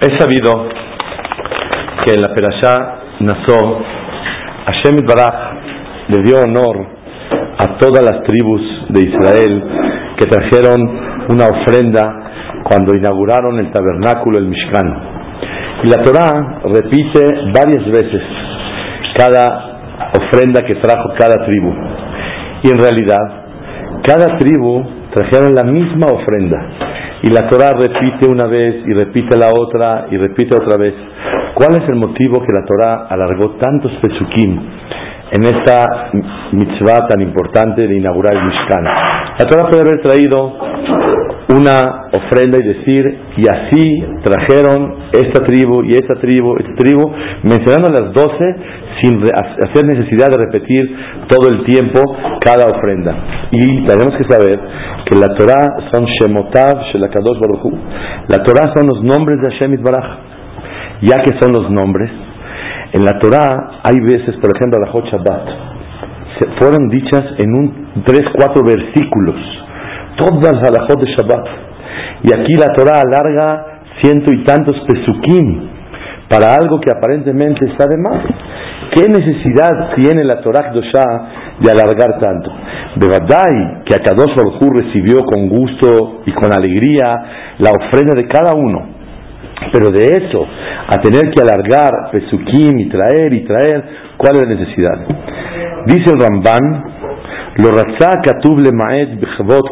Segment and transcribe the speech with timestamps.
[0.00, 0.52] Es sabido
[2.04, 3.80] que en la Perashá Nazó,
[4.66, 5.34] Hashem Baraj
[6.06, 6.86] le dio honor
[7.58, 9.64] a todas las tribus de Israel
[10.16, 10.80] que trajeron
[11.30, 15.02] una ofrenda cuando inauguraron el tabernáculo, el Mishkan.
[15.82, 18.22] Y la Torá repite varias veces
[19.16, 21.74] cada ofrenda que trajo cada tribu.
[22.62, 23.42] Y en realidad,
[24.06, 24.80] cada tribu
[25.12, 26.87] trajeron la misma ofrenda
[27.22, 30.94] y la Torah repite una vez y repite la otra y repite otra vez.
[31.54, 34.60] ¿Cuál es el motivo que la Torah alargó tantos pesukim
[35.30, 36.10] en esta
[36.52, 38.84] mitzvah tan importante de inaugurar el Mishkan?
[38.84, 40.56] La Torah puede haber traído
[41.58, 47.10] una ofrenda y decir, y así trajeron esta tribu y esta tribu, esta tribu,
[47.42, 48.56] mencionando las doce
[49.02, 50.96] sin hacer necesidad de repetir
[51.28, 52.00] todo el tiempo
[52.40, 53.14] cada ofrenda.
[53.50, 54.58] Y tenemos que saber
[55.06, 57.70] que la Torah son Shemotav Shelakadosh Baruchu.
[58.28, 60.18] La Torah son los nombres de Hashem Baraj.
[61.02, 62.10] Ya que son los nombres,
[62.92, 65.48] en la Torah hay veces, por ejemplo, la Shabbat,
[66.58, 69.36] fueron dichas en un tres, cuatro versículos,
[70.18, 71.46] todas las halajot de Shabbat.
[72.24, 75.68] Y aquí la Torah alarga ciento y tantos pesukim
[76.28, 78.22] para algo que aparentemente está de más.
[78.94, 82.50] ¿Qué necesidad tiene la Torah de alargar tanto?
[82.96, 87.04] De verdad que Akadosh Baruj recibió con gusto y con alegría
[87.58, 88.98] la ofrenda de cada uno.
[89.72, 90.46] Pero de eso,
[90.88, 93.84] a tener que alargar Pesukim y traer y traer,
[94.16, 95.06] ¿cuál es la necesidad?
[95.86, 96.84] Dice el Ramban,
[97.58, 99.20] lo le maed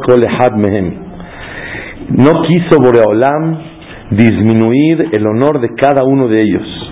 [0.06, 0.22] kol
[0.56, 0.94] mehem.
[2.10, 3.58] No quiso Boreolam
[4.10, 6.86] disminuir el honor de cada uno de ellos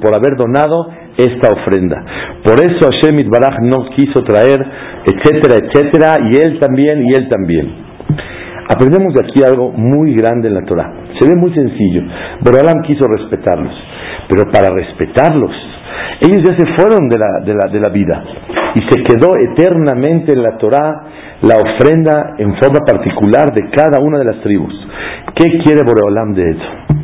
[0.00, 2.04] por haber donado esta ofrenda.
[2.44, 4.60] Por eso Hashem Baraj no quiso traer,
[5.04, 7.90] etcétera, etcétera, y él también, y él también.
[8.72, 10.92] Aprendemos de aquí algo muy grande en la Torah.
[11.18, 12.02] Se ve muy sencillo.
[12.40, 13.74] Borolam quiso respetarlos,
[14.28, 15.52] pero para respetarlos,
[16.20, 18.24] ellos ya se fueron de la, de la, de la vida
[18.74, 21.02] y se quedó eternamente en la Torah
[21.42, 24.74] la ofrenda en forma particular de cada una de las tribus.
[25.34, 26.96] ¿Qué quiere Boreolam de eso?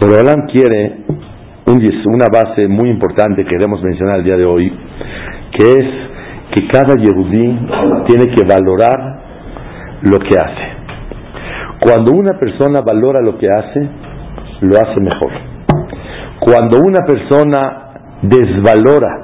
[0.00, 1.02] Boreolam quiere
[2.06, 4.72] una base muy importante que queremos mencionar el día de hoy,
[5.52, 5.84] que es
[6.54, 7.58] que cada Yehudí
[8.06, 9.20] tiene que valorar
[10.02, 10.72] lo que hace.
[11.80, 13.88] Cuando una persona valora lo que hace,
[14.60, 15.30] lo hace mejor.
[16.40, 17.81] Cuando una persona
[18.22, 19.20] desvalora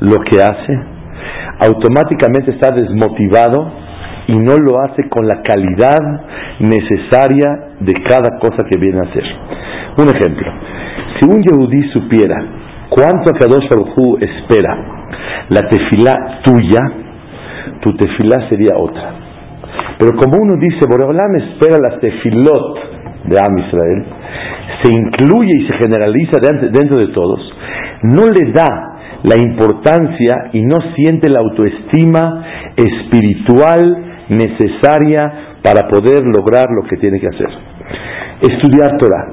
[0.00, 0.78] lo que hace,
[1.60, 3.72] automáticamente está desmotivado
[4.26, 6.00] y no lo hace con la calidad
[6.60, 9.24] necesaria de cada cosa que viene a hacer.
[9.98, 10.52] Un ejemplo,
[11.18, 12.36] si un yehudí supiera
[12.88, 14.76] cuánto Akadosh Baruj espera
[15.48, 16.80] la tefilá tuya,
[17.80, 19.14] tu tefilá sería otra.
[19.98, 24.04] Pero como uno dice, Boreolam espera las tefilot de Am Israel,
[24.82, 27.40] se incluye y se generaliza dentro de todos,
[28.02, 32.44] no le da la importancia y no siente la autoestima
[32.76, 37.48] espiritual necesaria para poder lograr lo que tiene que hacer.
[38.42, 39.26] Estudiar Torah.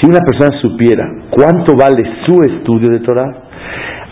[0.00, 3.30] Si una persona supiera cuánto vale su estudio de Torah,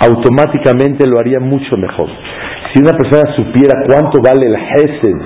[0.00, 2.08] automáticamente lo haría mucho mejor.
[2.72, 5.16] Si una persona supiera cuánto vale el Hesed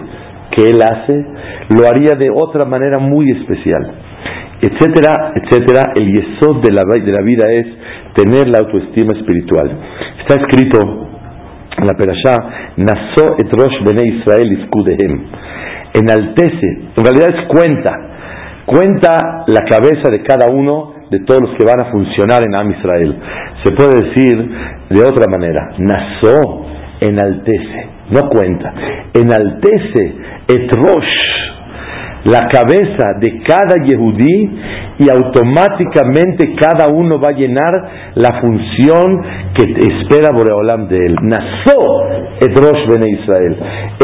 [0.54, 1.24] que él hace,
[1.70, 3.94] lo haría de otra manera muy especial
[4.64, 5.92] etcétera, etcétera.
[5.94, 7.66] El yesod de la, de la vida es
[8.14, 9.70] tener la autoestima espiritual.
[10.20, 10.80] Está escrito
[11.76, 15.20] en la Perashá, Naso et Rosh Bene Israel iskudehem.
[15.94, 16.66] Enaltece,
[16.96, 17.92] en realidad es cuenta,
[18.66, 22.70] cuenta la cabeza de cada uno de todos los que van a funcionar en Am
[22.70, 23.16] Israel.
[23.62, 24.36] Se puede decir
[24.90, 26.66] de otra manera, Naso
[27.00, 28.74] enaltece, no cuenta,
[29.14, 30.14] enaltece
[30.48, 31.44] et Rosh
[32.24, 34.50] la cabeza de cada Yehudí
[34.98, 39.22] y automáticamente cada uno va a llenar la función
[39.54, 41.16] que espera Boreolam de él.
[41.20, 42.02] Nazo
[42.40, 43.56] Edrosh Bene Israel.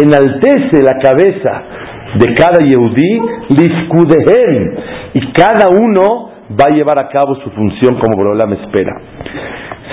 [0.02, 1.62] Enaltece la cabeza
[2.18, 4.74] de cada Yehudí, Lifkudehem,
[5.14, 9.00] y cada uno va a llevar a cabo su función como Boreolam espera.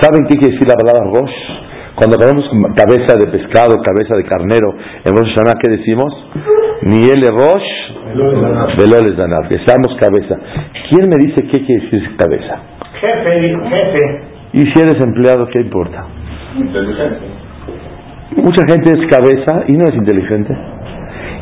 [0.00, 1.67] ¿Saben qué quiere decir la palabra Rosh?
[1.98, 4.70] Cuando tenemos cabeza de pescado, cabeza de carnero
[5.04, 6.14] en Rosh Hashanah, ¿qué decimos?
[6.82, 9.50] Ni el Rosh, Veloles Danab.
[9.50, 10.36] Estamos cabeza.
[10.88, 12.62] ¿Quién me dice qué quiere decir cabeza?
[13.00, 14.20] Jefe, jefe.
[14.52, 16.06] ¿Y si eres empleado, qué importa?
[16.56, 17.18] Inteligente.
[18.36, 20.56] Mucha gente es cabeza y no es inteligente.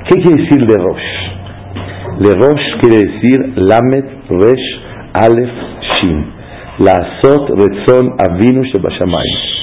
[0.09, 2.21] ¿Qué quiere decir Le Rosh?
[2.21, 4.67] Le Rosh quiere decir Lamed, Resh,
[5.13, 5.53] Aleph,
[6.01, 6.33] Shin.
[6.79, 9.57] La Azot, Retzon, Avinu, Shebashamayim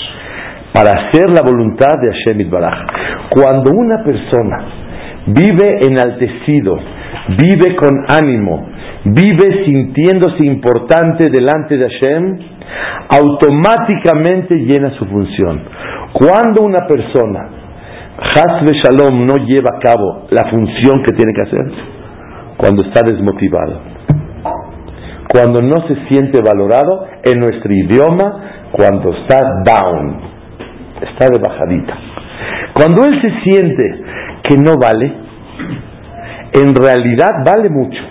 [0.74, 2.88] para hacer la voluntad de Hashem Baraj.
[3.30, 4.58] Cuando una persona
[5.28, 6.78] vive enaltecido
[7.30, 8.68] vive con ánimo,
[9.06, 12.40] vive sintiéndose importante delante de Hashem,
[13.10, 15.62] automáticamente llena su función.
[16.14, 17.50] Cuando una persona,
[18.18, 21.72] Hasbe Shalom, no lleva a cabo la función que tiene que hacer,
[22.58, 23.82] cuando está desmotivado,
[25.28, 30.33] cuando no se siente valorado, en nuestro idioma, cuando está down,
[31.04, 31.94] está de bajadita.
[32.74, 33.84] Cuando él se siente
[34.44, 35.12] que no vale,
[36.54, 38.02] en realidad vale mucho.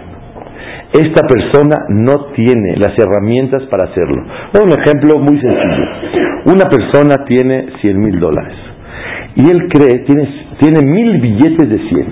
[0.92, 4.24] Esta persona no tiene las herramientas para hacerlo.
[4.62, 5.84] Un ejemplo muy sencillo.
[6.44, 8.72] Una persona tiene 100 mil dólares
[9.34, 10.28] y él cree, tiene,
[10.60, 12.06] tiene mil billetes de 100.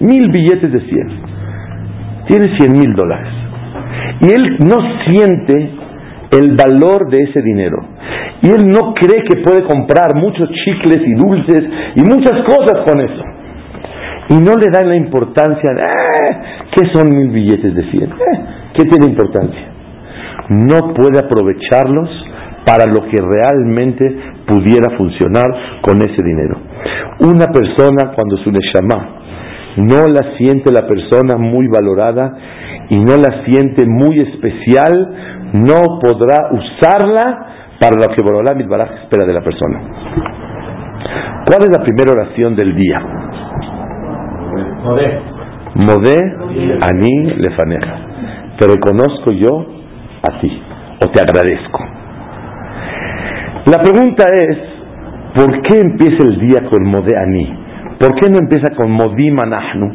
[0.00, 1.08] Mil billetes de 100.
[2.28, 3.32] Tiene 100 mil dólares.
[4.20, 4.76] Y él no
[5.08, 5.70] siente
[6.30, 7.78] el valor de ese dinero.
[8.42, 11.62] Y él no cree que puede comprar muchos chicles y dulces
[11.96, 13.24] y muchas cosas con eso.
[14.30, 16.36] Y no le da la importancia, eh,
[16.74, 18.02] ¿qué son mil billetes de 100?
[18.04, 18.14] Eh,
[18.74, 19.68] ¿Qué tiene importancia?
[20.48, 22.08] No puede aprovecharlos
[22.64, 24.16] para lo que realmente
[24.46, 26.58] pudiera funcionar con ese dinero.
[27.20, 29.20] Una persona cuando su neshama
[29.76, 32.32] no la siente la persona muy valorada
[32.88, 37.46] y no la siente muy especial, no podrá usarla
[37.80, 39.80] para lo que Borolam Baraj espera de la persona.
[41.46, 43.00] ¿Cuál es la primera oración del día?
[44.84, 45.20] Modé.
[45.74, 46.18] Modé
[46.82, 47.96] Ani Lefaneja.
[48.58, 49.66] Te reconozco yo
[50.22, 50.62] a ti,
[51.02, 51.80] o te agradezco.
[53.66, 54.58] La pregunta es,
[55.34, 57.60] ¿por qué empieza el día con Modé Ani?
[57.98, 59.86] ¿Por qué no empieza con Modim Anahnu?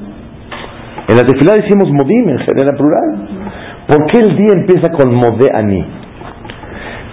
[1.07, 3.44] En la tefilá decimos Modim en general plural.
[3.88, 5.86] ¿Por qué el día empieza con Modé Ani?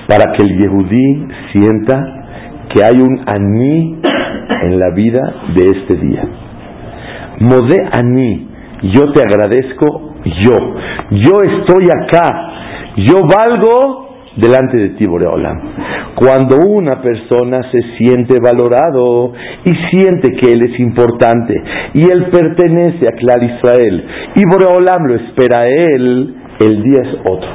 [0.09, 2.23] Para que el Yehudí sienta
[2.73, 4.01] que hay un Ani
[4.63, 5.21] en la vida
[5.55, 6.23] de este día.
[7.41, 8.49] Modé Ani,
[8.95, 10.57] yo te agradezco, yo.
[11.11, 12.27] Yo estoy acá,
[12.97, 15.61] yo valgo delante de ti, Boreolam.
[16.15, 19.35] Cuando una persona se siente valorado
[19.65, 21.55] y siente que él es importante
[21.95, 24.05] y él pertenece a Clar Israel
[24.37, 26.37] y Boreolam lo espera a él,
[26.67, 27.49] el día es otro.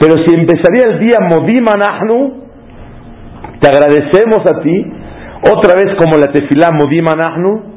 [0.00, 2.44] Pero si empezaría el día Modim Anahnu,
[3.60, 4.92] te agradecemos a ti,
[5.50, 7.76] otra vez como la tefilá Modim Anahnu,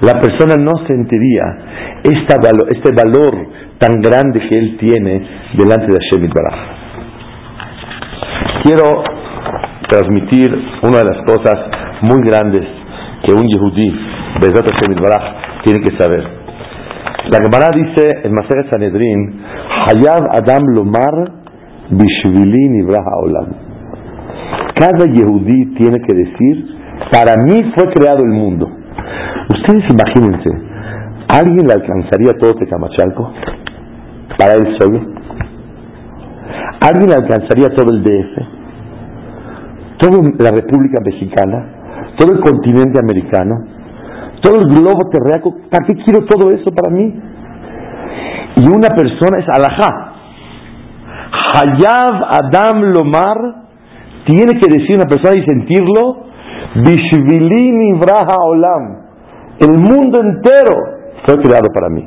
[0.00, 1.42] la persona no sentiría
[2.04, 3.48] este valor
[3.78, 6.58] tan grande que él tiene delante de Hashem Baraj.
[8.62, 9.02] Quiero
[9.88, 10.50] transmitir
[10.82, 11.56] una de las cosas
[12.02, 12.62] muy grandes
[13.24, 13.90] que un yehudí,
[14.40, 16.37] Bezat Hashem Baraj, tiene que saber.
[17.30, 19.40] La Gemara dice en Maseret Sanedrin,
[19.86, 21.30] Hayab Adam Lomar
[21.90, 23.46] Bishvili Nibraha Olam.
[24.74, 26.66] Cada Yehudí tiene que decir,
[27.12, 28.70] para mí fue creado el mundo.
[29.50, 30.50] Ustedes imagínense,
[31.28, 33.30] ¿alguien le alcanzaría todo Tecamachalco?
[34.38, 35.00] ¿Para él solo?
[36.80, 38.38] ¿Alguien alcanzaría todo el DF?
[39.98, 42.14] ¿Toda la República Mexicana?
[42.16, 43.77] ¿Todo el continente americano?
[44.40, 47.14] Todo el globo terráqueo, ¿para qué quiero todo eso para mí?
[48.56, 50.14] Y una persona es alajá.
[51.60, 53.38] Hayav Adam Lomar
[54.26, 56.26] tiene que decir una persona y sentirlo,
[56.74, 58.98] Bishvilini Vraha Olam.
[59.60, 60.76] El mundo entero
[61.26, 62.06] fue creado para mí.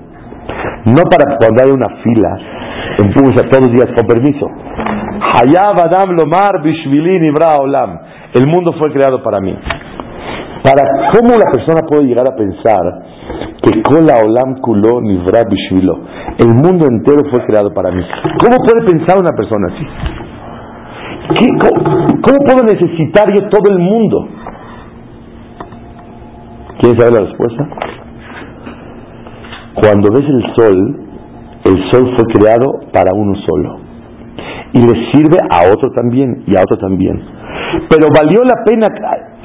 [0.85, 2.37] No para cuando hay una fila,
[3.03, 4.47] empuja todos los días con permiso.
[5.33, 7.99] Hayav Adam Lomar Bishvilini Vraha Olam.
[8.33, 9.57] El mundo fue creado para mí.
[10.63, 12.81] Para cómo la persona puede llegar a pensar
[13.63, 15.99] que Kola Olam Kulo Nivra Bishvilo,
[16.37, 18.03] el mundo entero fue creado para mí.
[18.39, 19.85] ¿Cómo puede pensar una persona así?
[22.21, 24.27] cómo, puedo necesitar yo todo el mundo?
[26.79, 27.67] ¿Quieren saber la respuesta?
[29.75, 30.99] Cuando ves el sol,
[31.65, 33.79] el sol fue creado para uno solo.
[34.73, 37.21] Y le sirve a otro también y a otro también.
[37.89, 38.87] Pero valió la pena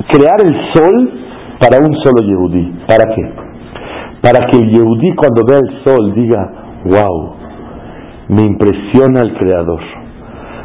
[0.08, 1.10] crear el sol
[1.60, 2.84] para un solo Yehudí.
[2.86, 3.22] ¿Para qué?
[4.22, 6.52] Para que el Yehudí cuando vea el sol diga,
[6.84, 7.34] wow,
[8.28, 9.80] me impresiona el Creador.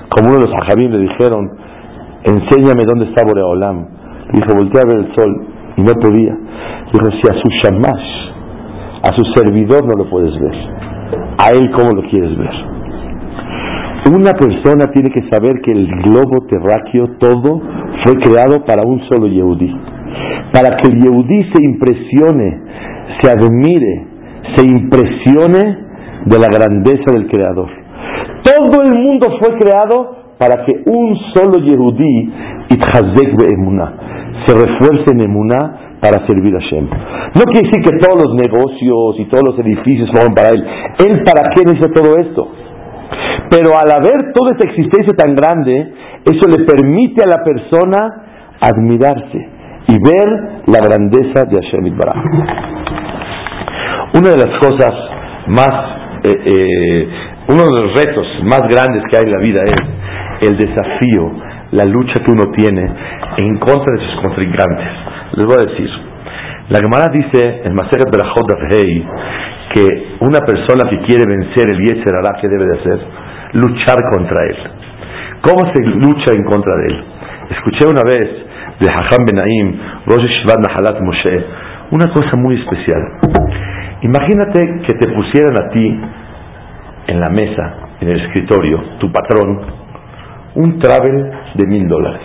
[0.10, 1.52] Como uno de los ajabim le dijeron,
[2.24, 3.88] enséñame dónde está Boreolam.
[4.34, 5.48] Dijo, voltea a ver el sol.
[5.78, 6.36] Y no podía.
[6.92, 8.22] Dijo, si a su shamash,
[9.04, 10.56] a su servidor no lo puedes ver.
[11.38, 12.72] A él cómo lo quieres ver.
[14.14, 17.62] Una persona tiene que saber que el globo terráqueo todo
[18.04, 19.72] fue creado para un solo Yehudí.
[20.54, 22.62] Para que el Yehudí se impresione,
[23.22, 24.08] se admire,
[24.56, 25.78] se impresione
[26.26, 27.70] de la grandeza del Creador.
[28.44, 32.34] Todo el mundo fue creado para que un solo Yehudí,
[32.70, 33.94] Itchazek Emuná,
[34.46, 36.86] se refuerce en Emuná para servir a Hashem.
[36.86, 40.64] No quiere decir que todos los negocios y todos los edificios son para Él.
[41.08, 42.48] ¿Él para qué necesita todo esto?
[43.50, 48.00] Pero al haber toda esta existencia tan grande, eso le permite a la persona
[48.62, 49.50] admirarse
[49.88, 52.24] y ver la grandeza de Hashem Baraj.
[54.14, 54.92] Una de las cosas
[55.48, 55.72] más,
[56.24, 57.08] eh, eh,
[57.50, 61.32] uno de los retos más grandes que hay en la vida es el desafío,
[61.72, 62.84] la lucha que uno tiene
[63.38, 64.88] en contra de sus contrincantes.
[65.34, 65.90] Les voy a decir,
[66.70, 69.06] la Gemara dice en Maseret Berachot Hei
[69.74, 73.00] que una persona que quiere vencer el Yetzer Hará, ¿qué debe de hacer?
[73.54, 74.58] Luchar contra él.
[75.42, 77.04] ¿Cómo se lucha en contra de él?
[77.50, 78.30] Escuché una vez
[78.80, 81.46] de Hacham Benaim, Rosh Shivat Nahalat Moshe,
[81.92, 83.02] una cosa muy especial.
[84.04, 86.02] Imagínate que te pusieran a ti
[87.08, 89.60] en la mesa, en el escritorio, tu patrón,
[90.56, 92.22] un travel de mil dólares.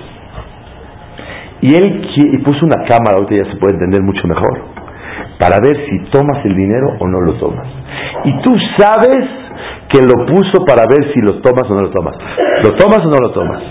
[1.62, 4.60] Y él y puso una cámara, ahorita ya se puede entender mucho mejor,
[5.38, 7.66] para ver si tomas el dinero o no lo tomas.
[8.24, 9.24] Y tú sabes
[9.88, 12.16] que lo puso para ver si lo tomas o no lo tomas.
[12.62, 13.62] ¿Lo tomas o no lo tomas?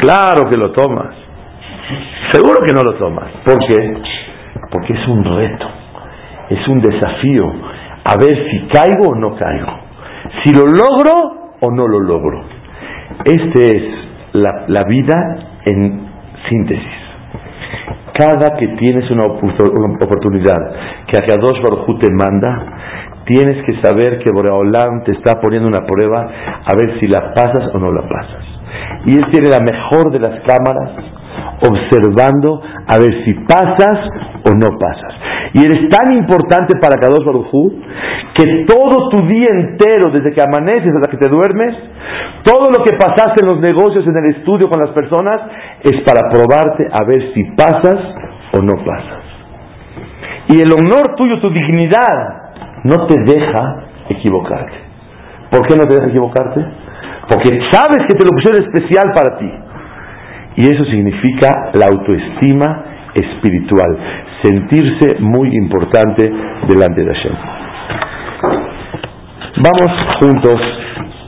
[0.00, 1.14] Claro que lo tomas.
[2.32, 3.28] Seguro que no lo tomas.
[3.44, 3.94] ¿Por qué?
[4.70, 5.66] Porque es un reto,
[6.50, 7.52] es un desafío.
[8.04, 9.80] A ver si caigo o no caigo.
[10.44, 12.44] Si lo logro o no lo logro.
[13.24, 13.82] Este es
[14.32, 16.08] la, la vida en
[16.48, 17.09] síntesis.
[18.20, 22.66] Cada que tienes una oportunidad que Akadosh Baruj te manda,
[23.24, 26.28] tienes que saber que Boreolam te está poniendo una prueba
[26.66, 28.44] a ver si la pasas o no la pasas.
[29.06, 31.09] Y él tiene la mejor de las cámaras
[31.62, 33.98] observando a ver si pasas
[34.44, 35.14] o no pasas.
[35.52, 37.80] Y eres tan importante para Kadosh Barujú
[38.34, 41.74] que todo tu día entero, desde que amaneces hasta que te duermes,
[42.44, 45.40] todo lo que pasaste en los negocios, en el estudio con las personas,
[45.82, 47.98] es para probarte a ver si pasas
[48.52, 49.20] o no pasas.
[50.48, 54.78] Y el honor tuyo, tu dignidad, no te deja equivocarte.
[55.50, 56.60] ¿Por qué no te deja equivocarte?
[57.28, 59.50] Porque sabes que te lo pusieron especial para ti.
[60.60, 63.96] Y eso significa la autoestima espiritual,
[64.42, 66.30] sentirse muy importante
[66.68, 67.32] delante de Hashem.
[69.56, 69.90] Vamos
[70.20, 70.60] juntos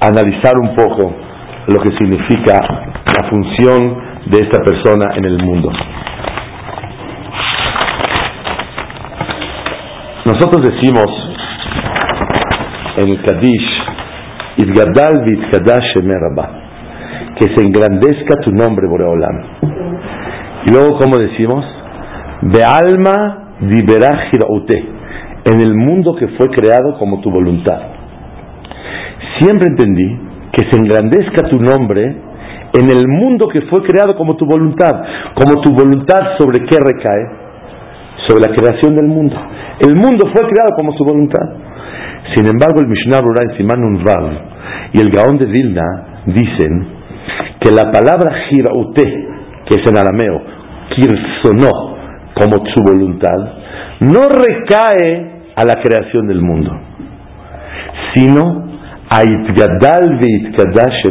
[0.03, 1.17] a analizar un poco
[1.67, 3.97] lo que significa la función
[4.27, 5.73] de esta persona en el mundo.
[10.27, 11.07] Nosotros decimos
[12.99, 13.83] en el Kadish,
[14.59, 16.62] Idgadal Vitkadash
[17.39, 19.43] que se engrandezca tu nombre, Boreolam.
[20.67, 21.65] Y luego, ¿cómo decimos?
[22.43, 23.57] De alma
[25.45, 27.81] en el mundo que fue creado como tu voluntad.
[29.41, 30.19] Siempre entendí
[30.53, 32.17] que se engrandezca tu nombre
[32.75, 34.93] en el mundo que fue creado como tu voluntad.
[35.35, 37.27] Como tu voluntad sobre qué recae?
[38.29, 39.37] Sobre la creación del mundo.
[39.81, 41.49] El mundo fue creado como su voluntad.
[42.35, 43.83] Sin embargo, el Mishnah Rura en Siman
[44.93, 47.02] y el Gaón de Vilna dicen
[47.63, 49.05] que la palabra Giraute,
[49.67, 50.43] que es en arameo,
[50.95, 51.97] Kirsonó,
[52.35, 53.37] como su voluntad,
[54.01, 56.73] no recae a la creación del mundo,
[58.15, 58.73] sino
[59.09, 60.19] a Itgadal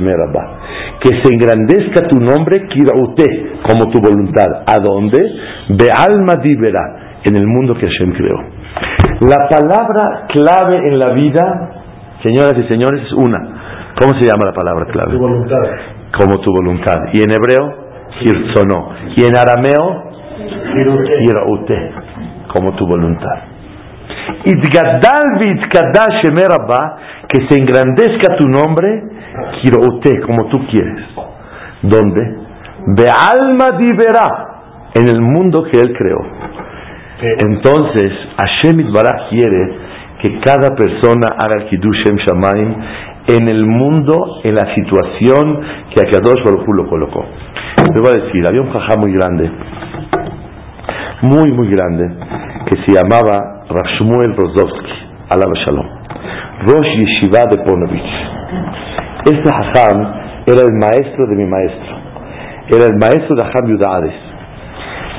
[0.01, 0.59] Merabah,
[0.99, 4.63] que se engrandezca tu nombre, Kiraute, como tu voluntad.
[4.67, 5.19] ¿A dónde?
[5.69, 8.37] Be alma dibera, en el mundo que Hashem creó.
[9.21, 11.83] La palabra clave en la vida,
[12.23, 13.93] señoras y señores, es una.
[13.99, 15.13] ¿Cómo se llama la palabra clave?
[15.13, 16.00] Tu voluntad.
[16.17, 16.95] Como tu voluntad.
[17.13, 17.73] Y en hebreo,
[18.21, 18.89] hirzono.
[19.15, 20.11] Y en arameo,
[21.21, 21.91] hiraute.
[22.53, 23.51] Como tu voluntad.
[24.45, 25.39] Idgadal
[27.27, 29.03] que se engrandezca tu nombre,
[29.63, 31.05] hiraute, como tú quieres.
[31.81, 32.41] ¿Dónde?
[33.07, 34.51] alma divera,
[34.95, 36.19] en el mundo que él creó.
[37.21, 39.77] Entonces, Hashem Baraj quiere
[40.21, 42.75] que cada persona haga el Kiddush Shem Shamaim
[43.27, 45.61] en el mundo, en la situación
[45.93, 47.25] que Akadosh Baruj Hu lo colocó.
[47.77, 49.51] Le voy a decir, había un jajá muy grande,
[51.21, 52.09] muy, muy grande,
[52.69, 54.91] que se llamaba Rashmuel Rozovsky,
[55.29, 55.87] alaba Shalom,
[56.67, 58.31] Rosh Yeshiva de Ponovich.
[59.25, 61.95] Este jajam era el maestro de mi maestro,
[62.69, 64.13] era el maestro de Hajam Yudades.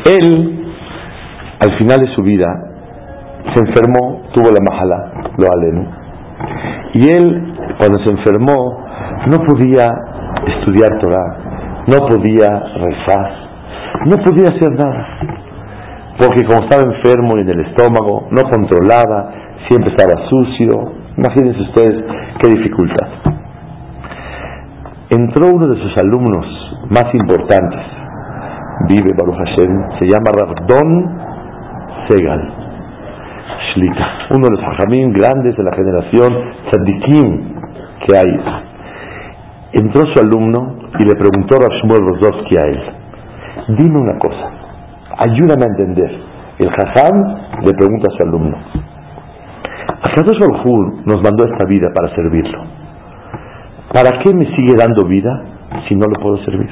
[0.05, 0.65] Él
[1.61, 2.47] al final de su vida
[3.55, 5.87] se enfermó, tuvo la mahala, lo aleno.
[6.95, 7.52] Y él,
[7.83, 8.79] cuando se enfermó,
[9.27, 9.89] no podía
[10.47, 12.47] estudiar Torah, no podía
[12.79, 13.33] rezar,
[14.07, 15.05] no podía hacer nada.
[16.17, 19.33] Porque como estaba enfermo en el estómago, no controlaba,
[19.69, 20.93] siempre estaba sucio.
[21.17, 22.05] Imagínense ustedes
[22.41, 23.09] qué dificultad.
[25.11, 26.47] Entró uno de sus alumnos
[26.89, 27.81] más importantes,
[28.89, 31.19] vive Baruch Hashem, se llama Rabdon
[32.09, 32.53] Segal,
[33.75, 36.33] Shlita, uno de los hajamim grandes de la generación
[36.71, 37.52] tzadikim
[38.07, 38.35] que hay.
[39.73, 42.83] Entró su alumno y le preguntó a Shmuel Rozovsky a él,
[43.79, 44.51] dime una cosa,
[45.19, 46.11] ayúdame a entender.
[46.59, 48.57] El hajam le pregunta a su alumno,
[50.03, 52.63] Akadosh Baruj nos mandó esta vida para servirlo.
[53.93, 55.43] ¿Para qué me sigue dando vida
[55.89, 56.71] si no lo puedo servir?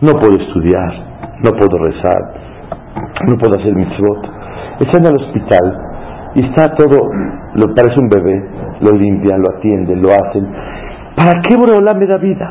[0.00, 0.92] No puedo estudiar,
[1.44, 2.20] no puedo rezar,
[3.28, 4.30] no puedo hacer mitzvot.
[4.80, 5.91] Están al hospital
[6.34, 7.10] y está todo,
[7.54, 8.42] lo parece un bebé,
[8.80, 10.46] lo limpian, lo atienden, lo hacen.
[11.16, 12.50] ¿Para qué Boreolá me da vida?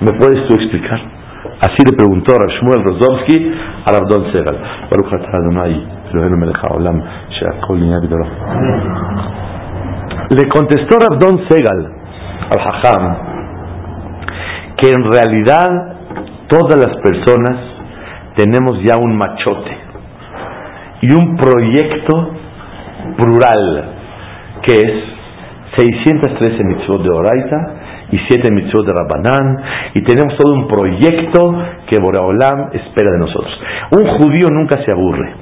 [0.00, 1.00] ¿Me puedes tú explicar?
[1.60, 3.52] Así le preguntó a Shmuel Rozovsky
[3.86, 4.58] a Rabdon Segal.
[10.30, 11.92] Le contestó Rabdon Segal
[12.50, 13.16] al Hajam
[14.76, 15.68] que en realidad
[16.48, 17.56] todas las personas
[18.36, 19.76] tenemos ya un machote
[21.02, 22.39] y un proyecto
[23.16, 23.84] plural
[24.62, 24.92] que es
[25.76, 27.80] 613 mitzvot de Oraita
[28.12, 29.62] y 7 mitzvot de Rabbanán
[29.94, 31.54] y tenemos todo un proyecto
[31.86, 33.60] que Boreolam espera de nosotros.
[33.92, 35.32] Un judío nunca se aburre,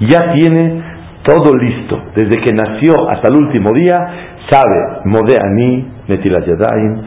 [0.00, 0.82] ya tiene
[1.24, 3.94] todo listo, desde que nació hasta el último día,
[4.48, 7.02] sabe Modeani, Netilat Yadayim,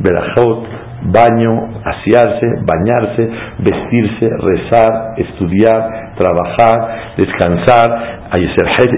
[0.00, 0.66] Berajot,
[1.02, 8.30] baño, asearse, bañarse, vestirse, rezar, estudiar, trabajar, descansar,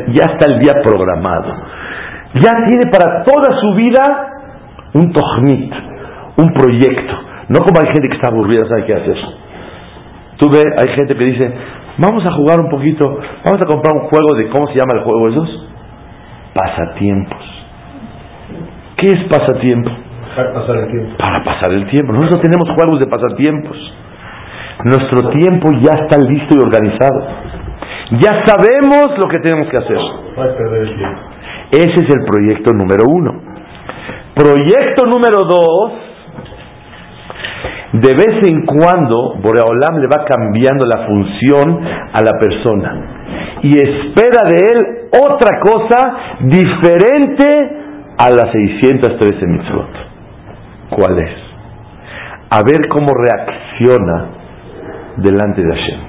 [0.09, 1.55] ya está el día programado.
[2.35, 4.03] Ya tiene para toda su vida
[4.95, 5.73] un tohnit,
[6.37, 7.15] un proyecto.
[7.49, 9.17] No como hay gente que está aburrida, sabe qué hacer.
[10.39, 11.55] Tú ves, hay gente que dice,
[11.99, 13.05] vamos a jugar un poquito,
[13.45, 15.69] vamos a comprar un juego de, ¿cómo se llama el juego esos?
[16.55, 17.43] Pasatiempos.
[18.97, 19.91] ¿Qué es pasatiempo?
[20.37, 21.17] Para pasar el tiempo.
[21.19, 22.13] Para pasar el tiempo.
[22.13, 23.77] Nosotros tenemos juegos de pasatiempos.
[24.85, 27.27] Nuestro tiempo ya está listo y organizado.
[28.21, 29.99] Ya sabemos lo que tenemos que hacer.
[31.71, 33.41] Ese es el proyecto número uno.
[34.35, 35.93] Proyecto número dos.
[37.93, 43.13] De vez en cuando Boreolam le va cambiando la función a la persona
[43.63, 47.45] y espera de él otra cosa diferente
[48.19, 49.89] a las 613 mitzvot.
[50.91, 51.31] ¿Cuál es?
[52.51, 54.42] A ver cómo reacciona
[55.17, 56.01] delante de Hashem.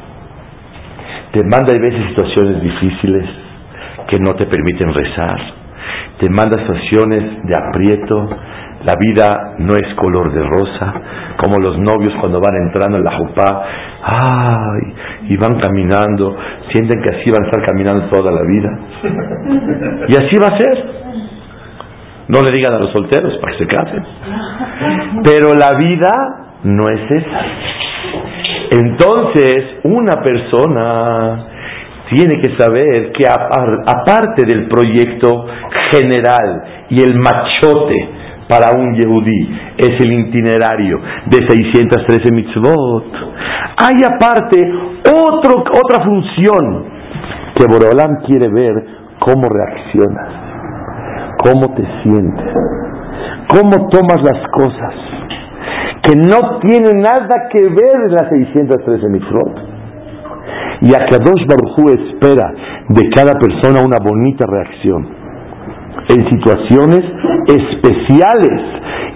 [1.33, 3.25] Te manda a veces situaciones difíciles
[4.07, 5.39] que no te permiten rezar.
[6.19, 8.29] Te manda situaciones de aprieto.
[8.85, 10.93] La vida no es color de rosa,
[11.37, 13.63] como los novios cuando van entrando en la jupá,
[14.03, 14.93] ay,
[15.29, 16.37] y van caminando,
[16.71, 18.79] sienten que así van a estar caminando toda la vida.
[20.09, 21.03] Y así va a ser.
[22.27, 24.03] No le digan a los solteros para que se casen.
[25.23, 26.11] Pero la vida
[26.63, 27.41] no es esa.
[28.73, 31.47] Entonces, una persona
[32.09, 35.45] tiene que saber que aparte del proyecto
[35.91, 38.09] general y el machote
[38.47, 43.05] para un yehudí es el itinerario de 613 mitzvot,
[43.77, 44.71] hay aparte
[45.09, 46.85] otra función
[47.55, 48.85] que Borolam quiere ver
[49.19, 50.43] cómo reaccionas
[51.43, 52.53] cómo te sientes,
[53.49, 54.93] cómo tomas las cosas,
[56.03, 59.73] que no tiene nada que ver en las 613 mitzvot.
[60.81, 62.53] Y a Kadosh Baruj espera
[62.89, 65.07] de cada persona una bonita reacción
[66.09, 67.03] en situaciones
[67.47, 68.59] especiales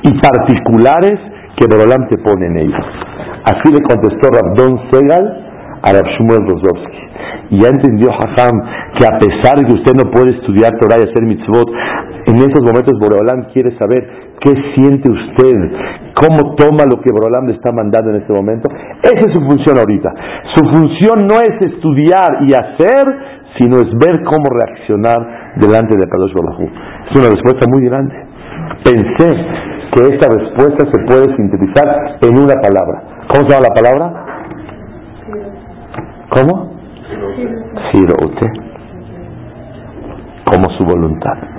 [0.04, 1.20] y particulares
[1.58, 2.86] que Borolam te pone en ellas.
[3.44, 5.26] Así le contestó Rabdon Segal
[5.84, 6.98] a Rab Shmuel Rozovsky.
[7.50, 8.62] Y ya entendió Hajam
[8.98, 11.68] que a pesar de que usted no puede estudiar Torah y hacer mitzvot,
[12.28, 14.04] en esos momentos Boreolam quiere saber
[14.42, 15.56] qué siente usted,
[16.14, 18.68] cómo toma lo que Boreolam le está mandando en este momento.
[19.02, 20.14] Esa es su función ahorita.
[20.56, 23.06] Su función no es estudiar y hacer,
[23.58, 26.70] sino es ver cómo reaccionar delante de Kadosh Baruj
[27.10, 28.16] Es una respuesta muy grande.
[28.84, 29.32] Pensé
[29.96, 33.24] que esta respuesta se puede sintetizar en una palabra.
[33.30, 34.26] ¿Cómo se llama la palabra?
[36.30, 36.72] ¿Cómo?
[37.92, 38.52] Girote.
[40.46, 41.57] Como su voluntad.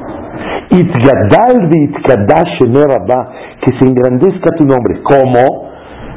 [3.65, 5.71] Que se engrandezca tu nombre, como,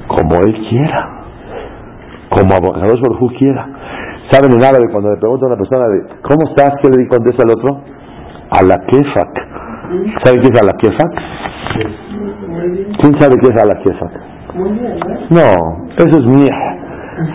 [0.07, 1.23] como Él quiera,
[2.29, 3.67] como Abacados Baruj quiera.
[4.31, 6.71] ¿Saben en árabe cuando le pregunta a una persona de ¿cómo estás?
[6.81, 7.81] ¿Qué le contesta al otro?
[8.51, 9.33] A la kefak.
[10.23, 11.13] ¿Saben qué es a la kefak?
[13.01, 14.11] ¿Quién sabe qué es a la kefak?
[15.31, 16.55] No, eso es mía.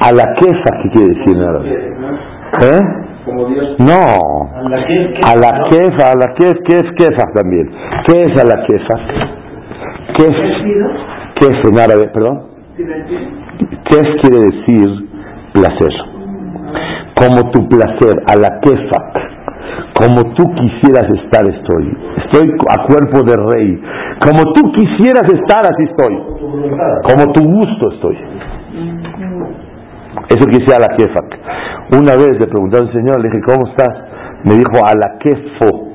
[0.01, 1.69] A la kefak, ¿qué quiere decir en árabe?
[2.63, 3.06] ¿Eh?
[3.27, 4.51] No,
[5.25, 7.71] a la quefa, a la quef, ¿qué es quefa también?
[8.07, 8.95] ¿Qué es a la quefa?
[10.17, 10.37] ¿Qué es,
[11.41, 12.43] qué es en árabe, perdón?
[12.77, 15.09] Kef quiere decir
[15.53, 15.93] placer.
[17.19, 19.27] Como tu placer, a la kefak.
[19.99, 21.97] Como tú quisieras estar, estoy.
[22.25, 23.83] Estoy a cuerpo de rey.
[24.21, 26.17] Como tú quisieras estar, así estoy.
[27.09, 28.19] Como tu gusto estoy.
[30.29, 31.39] Eso quisiera la kefak.
[31.93, 33.95] Una vez le pregunté al Señor, le dije, ¿cómo estás?
[34.45, 35.87] Me dijo, a la kefo.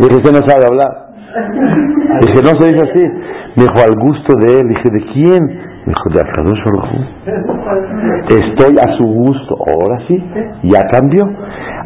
[0.00, 1.04] Le dije, usted no sabe hablar.
[2.20, 3.02] Dije, no se dice así.
[3.56, 4.68] Me dijo, al gusto de él.
[4.68, 5.44] Dije, ¿de quién?
[5.86, 6.60] Me dijo, de Akadosh
[8.28, 9.56] Estoy a su gusto.
[9.66, 10.22] Ahora sí,
[10.64, 11.24] ya cambió.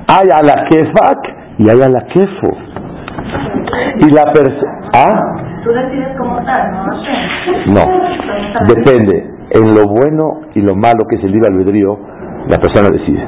[0.08, 1.18] Hay a la kefak
[1.58, 2.56] y hay a la kefo.
[4.00, 4.90] Y la persona...
[4.94, 5.44] ¿Ah?
[5.62, 6.86] Tú decides cómo estar, ¿no?
[7.74, 7.82] No,
[8.68, 9.37] depende.
[9.50, 11.98] En lo bueno y lo malo que es el libre albedrío,
[12.48, 13.26] la persona decide.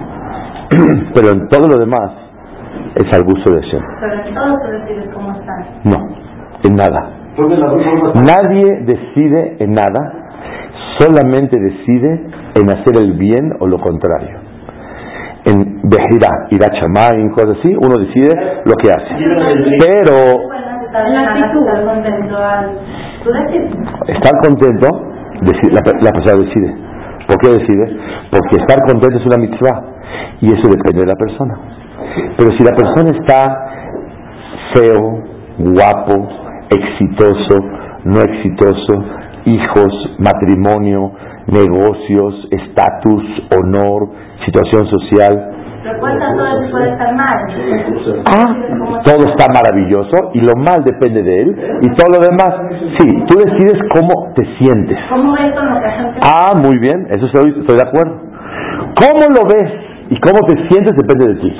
[1.14, 2.10] Pero en todo lo demás,
[2.94, 3.80] es al gusto de Hashem.
[4.00, 5.66] Pero en todo tú decides cómo estás.
[5.84, 5.96] No,
[6.64, 7.10] en nada.
[8.14, 10.12] Nadie decide en nada,
[10.98, 14.38] solamente decide en hacer el bien o lo contrario.
[15.44, 16.66] En Bejirá, Irá
[17.14, 18.30] en cosas así, uno decide
[18.66, 19.14] lo que hace.
[19.78, 20.50] Pero
[24.08, 25.09] estar contento,
[25.40, 26.74] la, persona decide.
[27.26, 27.96] ¿Por qué decide?
[28.30, 29.82] Porque estar contento es una mitzvah
[30.40, 31.58] y eso depende de la persona.
[32.36, 33.70] Pero si la persona está
[34.74, 35.22] feo,
[35.58, 36.28] guapo,
[36.70, 37.64] exitoso,
[38.04, 39.04] no exitoso,
[39.44, 41.12] hijos, matrimonio,
[41.46, 43.22] negocios, estatus,
[43.56, 44.08] honor,
[44.44, 45.59] situación social.
[48.28, 52.52] Ah, todo está maravilloso y lo mal depende de él y todo lo demás.
[52.98, 54.98] Sí, tú decides cómo te sientes.
[56.22, 58.20] Ah, muy bien, eso estoy, estoy de acuerdo.
[58.94, 59.72] ¿Cómo lo ves
[60.10, 61.52] y cómo te sientes depende de ti?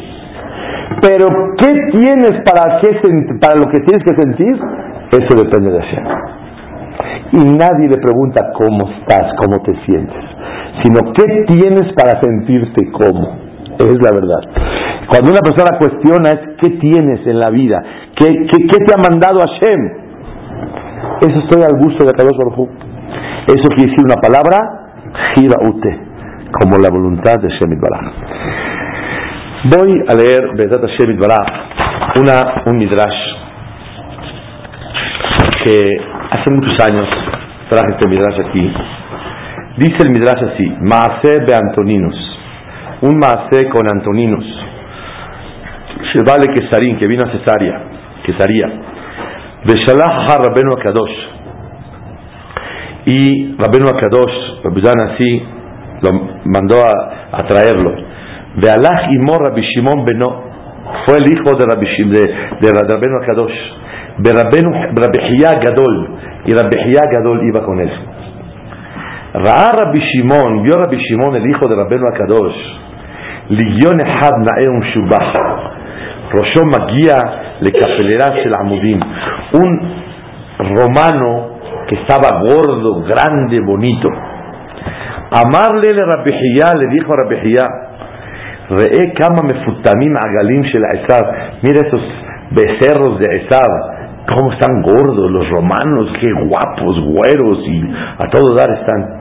[1.00, 3.00] Pero ¿qué tienes para, qué,
[3.40, 4.54] para lo que tienes que sentir?
[5.12, 6.04] Eso depende de Hashem.
[7.33, 10.24] Y nadie le pregunta cómo estás, cómo te sientes,
[10.83, 13.49] sino qué tienes para sentirte cómo.
[13.80, 14.42] Es la verdad.
[15.08, 17.82] Cuando una persona cuestiona es qué tienes en la vida,
[18.16, 19.80] qué, qué, te ha mandado Hashem.
[21.22, 22.68] Eso estoy al gusto de Kadosh Baruj
[23.48, 24.92] Eso quiere decir una palabra,
[25.34, 25.98] gira ute,
[26.60, 28.12] como la voluntad de Hashem Baraj.
[29.64, 33.30] Voy a leer Bezat Hashem Baraj, una, un midrash
[35.64, 35.90] que
[36.30, 37.06] hace muchos años
[37.68, 38.72] traje este Midrash aquí.
[39.76, 42.29] Dice el Midrash así: Maase be Antoninos.
[43.02, 44.44] Un Maase con Antoninos.
[46.26, 47.80] vale Kesarín, que vino a Cesaria.
[48.26, 48.66] Cesaría.
[49.64, 51.16] Beshalah Rabenu Akadosh.
[53.06, 55.42] Y Rabenu Akadosh, Rabbi así,
[56.02, 56.10] lo
[56.44, 57.90] mandó a, a traerlo.
[58.56, 60.50] Bealach Imor Rabbi Shimon Beno.
[61.06, 62.20] Fue el hijo de Rabbi de,
[62.60, 63.80] de Rabenu Akadosh.
[64.18, 66.08] Rabbi Gadol,
[66.44, 67.90] y Rabbi Gadol iba con él.
[69.32, 72.89] Ra'a Rabbi Shimon, vio Rabbi Shimon, el hijo de Rabbenu Akadosh,
[73.50, 75.34] Ehad Na'eum Shubach,
[76.32, 77.18] Rosho Magia
[77.60, 79.00] le capeleras el Amudim,
[79.54, 81.58] un romano
[81.88, 84.08] que estaba gordo, grande, bonito.
[85.32, 87.56] Amarle le Rabbi le dijo a Rabbi
[88.70, 90.86] Re'e kama mefutamim agalim shel
[91.62, 92.00] mira esos
[92.52, 93.66] becerros de Esav,
[94.28, 97.82] cómo están gordos los romanos, qué guapos, güeros y
[98.18, 99.19] a todo dar están.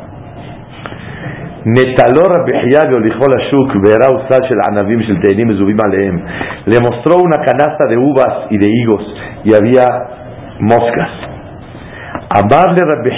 [6.66, 9.04] Le mostró una canasta de uvas y de higos
[9.44, 9.86] y había
[10.60, 11.10] moscas.
[12.30, 13.10] Amarle Rabbi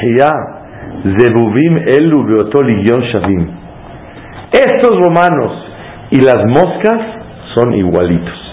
[1.18, 2.24] Zebuvim elu
[3.14, 3.48] shavim.
[4.52, 5.52] Estos romanos
[6.12, 7.00] y las moscas
[7.56, 8.52] son igualitos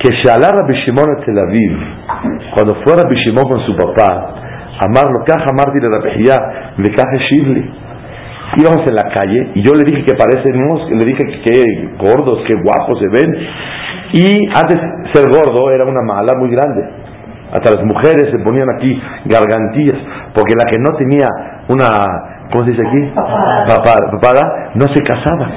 [0.00, 1.76] que Shalá Rabbi Shimon a Tel Aviv,
[2.54, 4.49] cuando fue Rabbi Shimon con su papá,
[4.80, 7.70] amarlo, caja Marti de Rabbi le caja Shivli.
[8.56, 10.58] Íbamos en la calle y yo le dije que parecen
[10.98, 13.30] le dije que gordos, qué guapos se ven.
[14.12, 14.76] Y antes
[15.12, 16.82] ser gordo era una mala muy grande.
[17.52, 19.98] Hasta las mujeres se ponían aquí gargantillas,
[20.34, 21.26] porque la que no tenía
[21.68, 21.88] una,
[22.52, 23.12] ¿cómo se dice aquí?
[24.10, 25.50] Papada, no se casaba.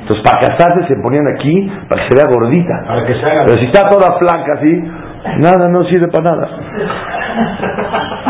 [0.00, 2.84] Entonces, para casarse se ponían aquí para que se vea gordita.
[3.44, 4.84] Pero si está toda flanca así,
[5.38, 6.48] nada, no sirve para nada.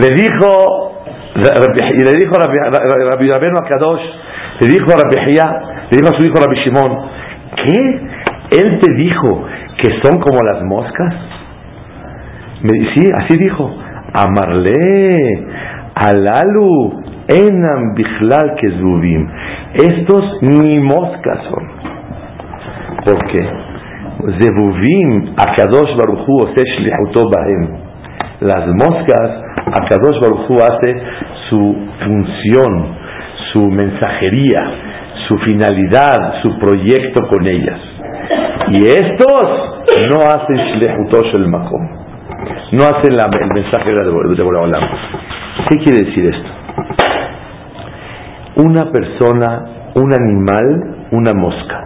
[0.00, 0.92] le dijo,
[1.36, 4.02] y le dijo Rabbi Rabenu a Kadosh,
[4.60, 5.16] le dijo a Rabbi
[5.90, 7.10] le dijo a su hijo Rabbi Shimon,
[7.56, 8.58] ¿qué?
[8.58, 9.44] Él te dijo
[9.78, 11.14] que son como las moscas.
[12.62, 13.70] Me, sí, así dijo,
[14.14, 15.46] amarle,
[15.94, 19.28] alalu, enam bichlal que zubim.
[19.74, 21.66] Estos ni moscas son.
[23.04, 23.66] ¿Por qué?
[24.40, 27.85] Zebuvim akadosh baruchu bahem.
[28.40, 29.30] Las moscas,
[29.66, 31.02] Akadosh Baruj hace
[31.48, 32.96] su función,
[33.52, 34.60] su mensajería,
[35.26, 37.80] su finalidad, su proyecto con ellas.
[38.68, 39.76] Y estos
[40.10, 41.88] no hacen Shlehutosh el Makom,
[42.72, 44.86] no hacen el mensaje de, de
[45.68, 46.50] ¿Qué quiere decir esto?
[48.62, 51.84] Una persona, un animal, una mosca,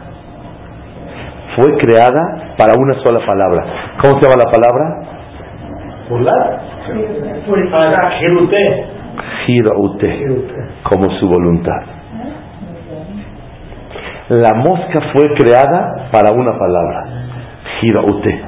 [1.56, 3.64] fue creada para una sola palabra.
[4.02, 5.19] ¿Cómo se llama la palabra?
[6.10, 6.60] Volar.
[9.46, 10.08] Giroute,
[10.82, 11.82] como su voluntad.
[14.28, 17.04] La mosca fue creada para una palabra,
[17.80, 18.40] Giroute,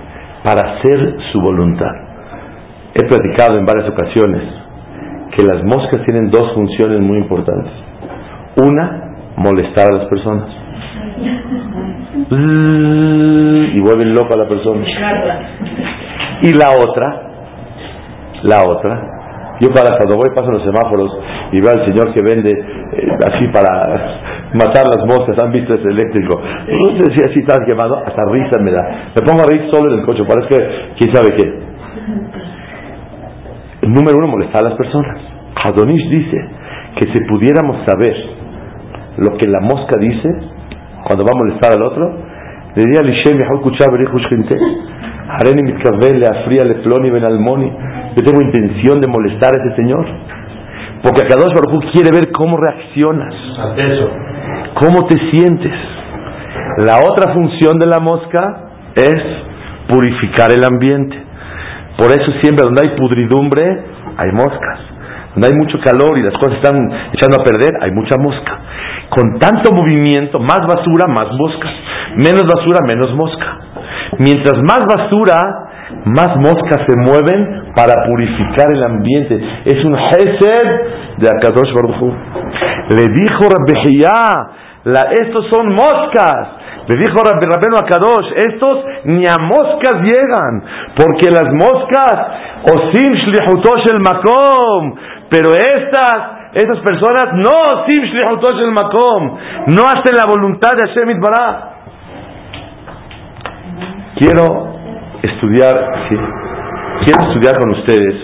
[0.44, 1.92] para hacer su voluntad.
[2.94, 4.42] He platicado en varias ocasiones
[5.36, 7.72] que las moscas tienen dos funciones muy importantes.
[8.56, 10.48] Una, molestar a las personas.
[13.74, 14.84] Y vuelven loca a la persona.
[16.42, 17.21] Y la otra,
[18.42, 19.22] la otra,
[19.60, 21.10] yo para cuando voy paso los semáforos
[21.52, 23.70] y veo al señor que vende eh, así para
[24.54, 26.40] matar las moscas, han visto ese eléctrico.
[26.40, 29.12] No sé si así está quemado, hasta risa me da.
[29.14, 30.58] Me pongo a reír solo en el coche, parece que
[30.98, 31.62] quién sabe qué.
[33.86, 35.18] Número uno, molestar a las personas.
[35.64, 36.38] Adonish dice
[36.98, 38.16] que si pudiéramos saber
[39.18, 40.28] lo que la mosca dice
[41.04, 42.10] cuando va a molestar al otro,
[42.74, 43.38] le diría Lishem
[45.28, 47.22] Hareni mitkavel le afría le ploni ben.
[48.16, 50.06] Yo tengo intención de molestar a ese señor.
[51.02, 53.34] Porque Akadosh Baruj quiere ver cómo reaccionas.
[54.74, 55.72] Cómo te sientes.
[56.78, 59.16] La otra función de la mosca es
[59.88, 61.16] purificar el ambiente.
[61.98, 63.84] Por eso siempre donde hay pudridumbre
[64.16, 64.78] hay moscas.
[65.34, 66.76] Donde hay mucho calor y las cosas están
[67.12, 68.58] echando a perder, hay mucha mosca.
[69.08, 71.72] Con tanto movimiento, más basura, más moscas.
[72.16, 73.58] Menos basura, menos mosca.
[74.18, 75.71] Mientras más basura,
[76.04, 79.40] más moscas se mueven para purificar el ambiente.
[79.64, 82.14] Es un Hesed de Akadosh Baruch
[82.90, 83.98] Le dijo Rabbi
[84.84, 86.62] la, estos son moscas.
[86.88, 90.64] Le dijo Rabbeinu Akadosh, estos ni a moscas llegan,
[90.96, 92.18] porque las moscas,
[92.66, 94.96] osim shlihutosh el makom,
[95.30, 99.38] pero estas, estas personas no osim shlihutosh el makom,
[99.68, 101.68] no hacen la voluntad de Hashem Itbarah.
[104.18, 104.71] Quiero
[105.22, 105.72] estudiar,
[107.04, 108.14] quiero estudiar con ustedes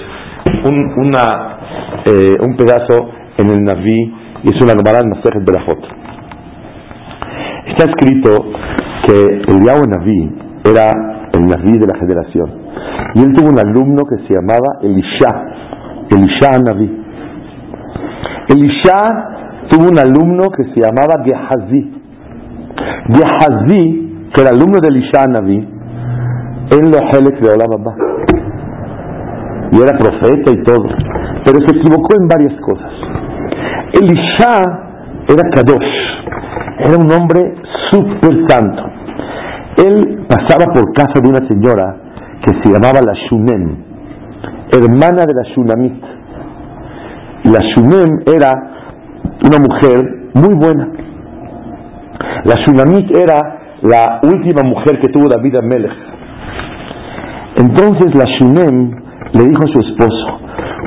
[0.65, 1.59] un, una,
[2.05, 5.79] eh, un pedazo en el Naví y es una Gemara en Masejet Berajot.
[7.67, 8.51] Está escrito
[9.07, 10.31] que el Yahweh Naví
[10.65, 10.93] era
[11.33, 12.69] el Naví de la generación
[13.15, 17.05] y él tuvo un alumno que se llamaba Elisha, Elisha Naví.
[18.49, 21.95] Elisha tuvo un alumno que se llamaba Gehazi.
[23.09, 25.78] Gehazi, que era alumno de Elisha Naví,
[26.71, 27.85] en lo Helek de Olam
[29.73, 30.89] Y era profeta y todo.
[31.45, 32.93] Pero se equivocó en varias cosas.
[33.95, 34.89] Elisha
[35.29, 36.09] era Kadosh.
[36.81, 37.55] Era un hombre
[37.91, 38.83] súper santo.
[39.79, 41.97] Él pasaba por casa de una señora
[42.45, 43.77] que se llamaba la Shunem,
[44.73, 46.03] hermana de la Shunamit.
[47.45, 48.53] La Shunem era
[49.45, 50.89] una mujer muy buena.
[52.45, 53.41] La Shunamit era
[53.83, 56.18] la última mujer que tuvo David Amelech
[57.59, 58.91] entonces la Shunem
[59.33, 60.39] le dijo a su esposo,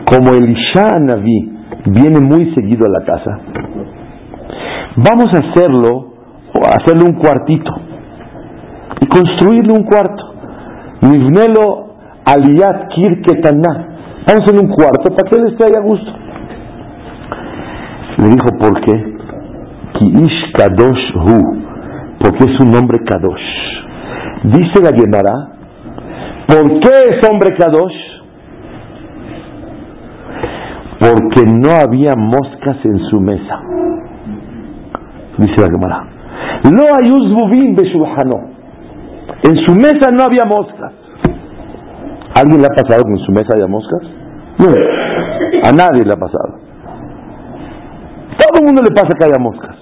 [0.06, 1.52] como Elisha Naví
[1.88, 3.40] viene muy seguido a la casa,
[4.96, 6.14] vamos a hacerlo,
[6.70, 7.72] hacerle un cuartito
[9.02, 10.24] y construirle un cuarto.
[11.02, 13.88] Nivnelo aliyat kirketaná.
[14.28, 16.12] Vamos un cuarto para que él esté ahí a gusto.
[18.18, 19.16] Le dijo, ¿por qué?
[19.98, 21.64] Kiish Kadosh Hu,
[22.20, 23.42] porque es un nombre Kadosh.
[24.44, 25.61] Dice la Gemara
[26.52, 28.12] ¿Por qué es hombre Kadosh?
[31.00, 33.62] Porque no había moscas en su mesa.
[35.38, 36.08] Dice la Gemara.
[36.64, 38.52] Hay uzbubim beshulhano.
[39.44, 40.92] En su mesa no había moscas.
[42.36, 44.02] ¿Alguien le ha pasado que en su mesa haya moscas?
[44.60, 44.68] No.
[45.64, 46.60] A nadie le ha pasado.
[48.38, 49.76] Todo el mundo le pasa que haya moscas.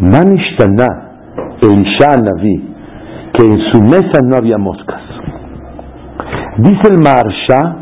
[0.00, 0.88] Manishtana,
[1.62, 2.75] Elisha Naví,
[3.36, 5.02] que en su mesa no había moscas.
[6.58, 7.76] Dice el Marsha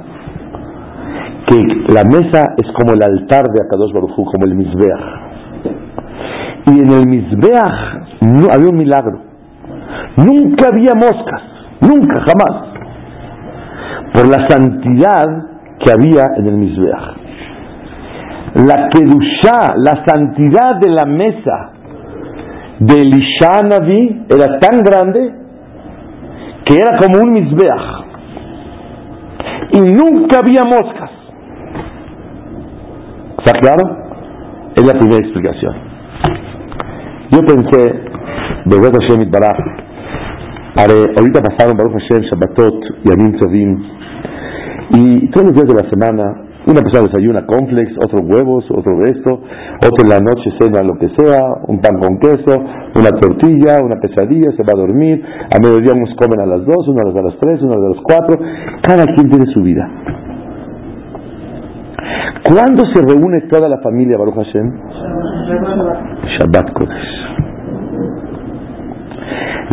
[1.47, 5.25] que la mesa es como el altar de Akadosh Baruj como el Mizbeach.
[6.67, 9.21] Y en el Mizbeach no, había un milagro.
[10.17, 11.43] Nunca había moscas,
[11.81, 12.75] nunca, jamás.
[14.15, 15.27] Por la santidad
[15.79, 17.25] que había en el Mizbeach.
[18.67, 21.71] La Kedushá, la santidad de la mesa
[22.79, 25.44] de Elisha Naví era tan grande
[26.65, 28.05] que era como un Mizbeach.
[29.73, 31.11] y nunca había moscas.
[33.39, 33.83] ¿Está claro?
[34.77, 35.75] Es la primera explicación.
[37.31, 38.05] Yo pensé,
[38.67, 39.59] Begot Hashem Baraj,
[41.17, 43.83] ahorita pasaron Baruch Hashem, Shabbatot y Amin Tovim,
[44.91, 49.41] y todos los días de la semana una persona desayuna complex, otros huevos, otro esto,
[49.77, 52.57] otro en la noche cena lo que sea, un pan con queso,
[52.97, 56.89] una tortilla, una pesadilla, se va a dormir, a mediodía unos comen a las dos,
[56.89, 58.39] unos a las tres, unos a las cuatro,
[58.83, 59.89] cada quien tiene su vida.
[62.49, 64.73] ¿Cuándo se reúne toda la familia Baruch Hashem?
[66.39, 67.25] Shabbat Kodesh.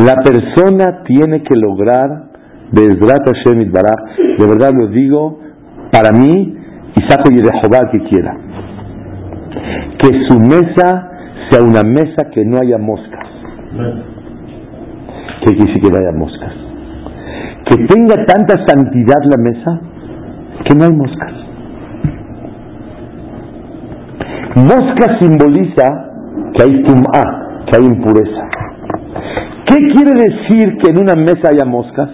[0.06, 2.32] La persona tiene que lograr,
[2.72, 5.40] Bezrat Hashem de verdad lo digo,
[5.92, 6.58] para mí,
[6.96, 8.36] y saco de Jehová que quiera.
[10.00, 11.10] Que su mesa
[11.50, 13.28] sea una mesa que no haya moscas.
[15.46, 16.54] ¿Qué quiere que haya moscas?
[17.70, 19.80] Que tenga tanta santidad la mesa
[20.66, 21.34] que no hay moscas.
[24.56, 26.12] Mosca simboliza
[26.54, 28.50] que hay tum'a, que hay impureza.
[29.66, 32.10] ¿Qué quiere decir que en una mesa haya moscas?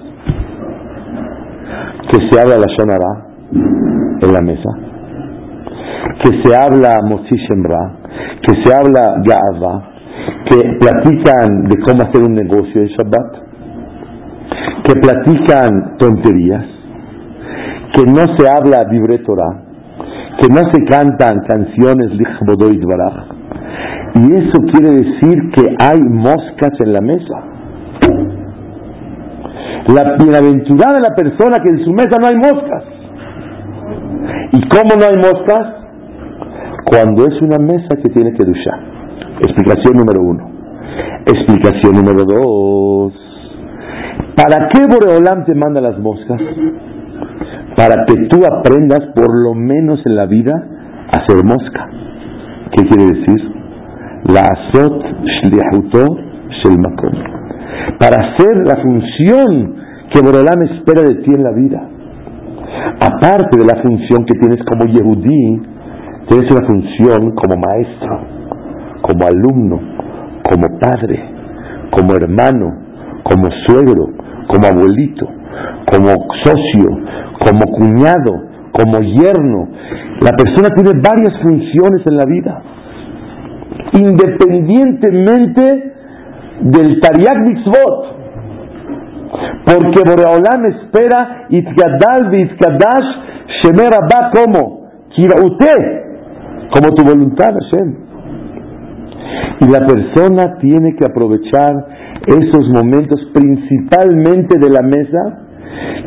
[2.11, 3.27] Que se habla la shonara,
[4.21, 4.69] en la mesa,
[6.23, 6.99] que se habla
[7.47, 7.97] Shemra,
[8.41, 9.91] que se habla Ga'ava,
[10.49, 13.47] que platican de cómo hacer un negocio en Shabbat,
[14.83, 16.65] que platican tonterías,
[17.93, 19.63] que no se habla Dibre Torah,
[20.41, 23.37] que no se cantan canciones Lichbodoid Baraj.
[24.15, 27.43] Y eso quiere decir que hay moscas en la mesa.
[29.93, 32.96] La bienaventurada la persona que en su mesa no hay moscas.
[34.51, 35.87] ¿Y cómo no hay moscas?
[36.85, 38.79] Cuando es una mesa que tiene que duchar.
[39.41, 40.49] Explicación número uno.
[41.25, 43.13] Explicación número dos.
[44.35, 46.39] ¿Para qué Boreolam te manda las moscas?
[47.75, 50.53] Para que tú aprendas, por lo menos en la vida,
[51.13, 51.89] a ser mosca.
[52.75, 53.51] ¿Qué quiere decir?
[54.29, 55.03] La azot
[55.43, 56.17] shliahuto
[56.63, 57.13] shel makom.
[57.99, 59.75] Para hacer la función
[60.13, 61.96] que Boreolam espera de ti en la vida
[62.99, 65.61] aparte de la función que tienes como Yehudí,
[66.29, 68.19] tienes una función como maestro,
[69.01, 69.79] como alumno,
[70.43, 71.23] como padre,
[71.91, 72.73] como hermano,
[73.23, 74.07] como suegro,
[74.47, 75.27] como abuelito,
[75.91, 76.09] como
[76.43, 76.89] socio,
[77.43, 79.67] como cuñado, como yerno.
[80.21, 82.61] La persona tiene varias funciones en la vida,
[83.93, 85.93] independientemente
[86.61, 88.17] del Tariq Mitzvot.
[89.65, 93.09] Porque Boreolam espera Itzgadal Vizkadash
[93.61, 95.97] Shemer Abba como usted
[96.71, 97.95] como tu voluntad Hashem.
[99.59, 101.87] Y la persona tiene que aprovechar
[102.27, 105.47] esos momentos principalmente de la mesa,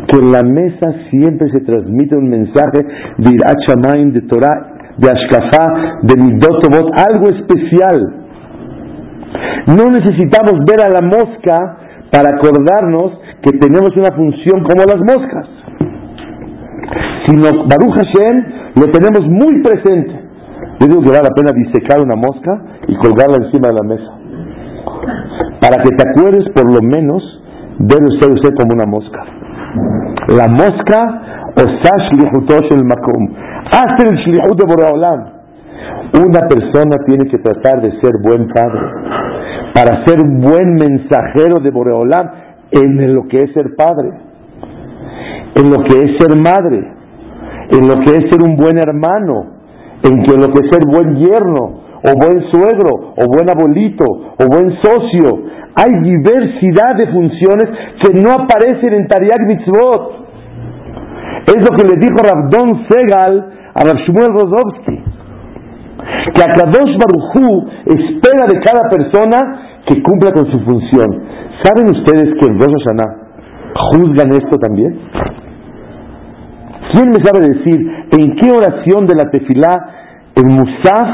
[0.06, 2.84] que en la mesa siempre se transmite un mensaje
[3.18, 8.14] de Irat de Torah, de Ashkafá, de Midotobot, algo especial.
[9.66, 11.79] No necesitamos ver a la mosca
[12.10, 15.46] para acordarnos que tenemos una función como las moscas,
[17.26, 18.44] sino Baruch Hashem
[18.76, 20.28] lo tenemos muy presente.
[20.80, 24.10] Yo digo que vale la pena disecar una mosca y colgarla encima de la mesa,
[25.60, 27.22] para que te acuerdes por lo menos
[27.78, 29.24] debe ser usted como una mosca.
[30.28, 33.28] La mosca, osash lihutosh el makom,
[33.70, 35.40] hace el shlihut de Boreolam.
[36.12, 38.80] Una persona tiene que tratar de ser buen padre,
[39.74, 42.30] para ser buen mensajero de Boreolam
[42.72, 44.10] en lo que es ser padre,
[45.54, 46.92] en lo que es ser madre,
[47.70, 49.60] en lo que es ser un buen hermano,
[50.02, 54.72] en lo que es ser buen yerno, o buen suegro, o buen abuelito, o buen
[54.82, 55.44] socio.
[55.76, 57.68] Hay diversidad de funciones
[58.02, 60.20] que no aparecen en Tariq Mitzvot.
[61.46, 65.09] Es lo que le dijo Rabdon Segal a Rav Shmuel.
[66.34, 71.06] Que Akadosh Baruchú espera de cada persona que cumpla con su función.
[71.62, 73.30] ¿Saben ustedes que en Rosh Hashanah
[73.92, 74.98] juzgan esto también?
[76.92, 77.78] ¿Quién me sabe decir
[78.12, 79.72] en qué oración de la tefilá
[80.34, 81.08] el Musaf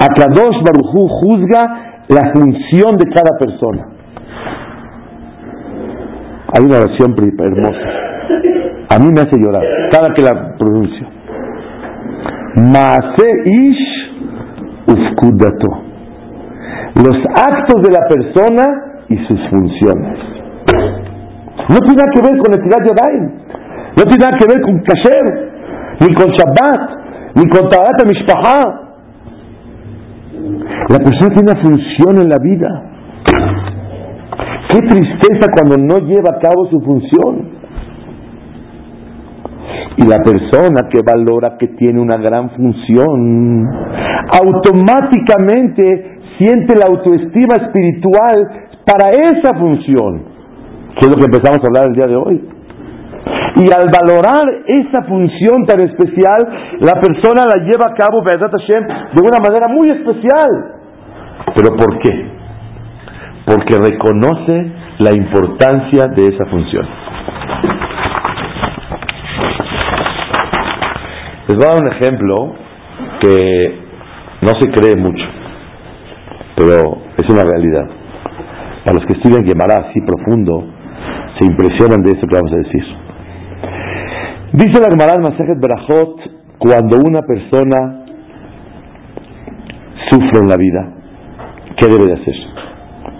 [0.00, 3.88] Akadosh Barujú juzga la función de cada persona?
[6.54, 8.08] Hay una oración hermosa.
[8.90, 9.62] A mí me hace llorar
[9.92, 11.06] cada que la pronuncio.
[12.56, 13.97] Maase ish
[14.88, 15.68] ufkudato.
[16.96, 18.64] Los actos de la persona
[19.08, 20.18] y sus funciones.
[21.68, 23.24] No tiene nada que ver con el Tirat Yadayim,
[23.96, 25.26] no tiene nada que ver con Kasher,
[26.00, 28.60] ni con Shabbat, ni con Tabat Mishpaha.
[30.88, 32.88] La persona tiene una función en la vida.
[34.70, 37.58] Qué tristeza cuando no lleva a cabo su función.
[39.96, 43.68] Y la persona que valora que tiene una gran función,
[44.30, 50.24] automáticamente siente la autoestima espiritual para esa función,
[50.98, 52.48] que es lo que empezamos a hablar el día de hoy.
[53.56, 56.38] Y al valorar esa función tan especial,
[56.80, 60.74] la persona la lleva a cabo, de una manera muy especial.
[61.56, 62.30] ¿Pero por qué?
[63.46, 66.86] Porque reconoce la importancia de esa función.
[71.48, 72.34] Les voy a dar un ejemplo
[73.20, 73.87] que
[74.42, 75.24] no se cree mucho,
[76.56, 77.88] pero es una realidad.
[78.84, 80.64] Para los que estudian Gemara así profundo,
[81.38, 82.84] se impresionan de esto que vamos a decir.
[84.52, 86.20] Dice la Gemara Masajet Berajot,
[86.58, 88.04] cuando una persona
[90.10, 90.88] sufre en la vida,
[91.76, 92.34] ¿qué debe de hacer?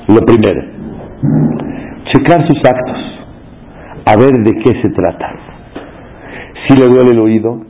[0.09, 0.63] Lo primero,
[2.13, 2.99] checar sus actos,
[4.07, 5.29] a ver de qué se trata.
[6.67, 7.61] Si le duele el oído,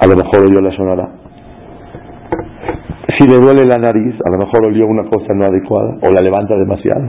[0.00, 1.17] a lo mejor oyó la sonora.
[3.16, 6.20] Si le duele la nariz, a lo mejor olió una cosa no adecuada o la
[6.20, 7.06] levanta demasiado.